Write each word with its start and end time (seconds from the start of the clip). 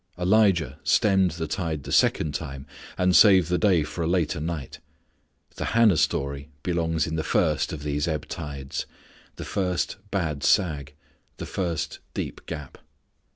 Elijah 0.17 0.79
stemmed 0.83 1.29
the 1.33 1.45
tide 1.45 1.83
the 1.83 1.91
second 1.91 2.33
time, 2.33 2.65
and 2.97 3.15
saved 3.15 3.49
the 3.51 3.59
day 3.59 3.83
for 3.83 4.01
a 4.03 4.07
later 4.07 4.39
night. 4.39 4.79
The 5.57 5.65
Hannah 5.77 5.95
story 5.97 6.49
belongs 6.63 7.05
in 7.05 7.17
the 7.17 7.23
first 7.23 7.71
of 7.71 7.83
these 7.83 8.07
ebb 8.07 8.27
tides; 8.27 8.87
the 9.35 9.45
first 9.45 9.97
bad 10.09 10.43
sag; 10.43 10.95
the 11.37 11.45
first 11.45 11.99
deep 12.15 12.43
gap. 12.47 12.79